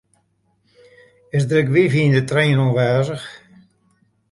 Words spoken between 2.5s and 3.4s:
oanwêzich?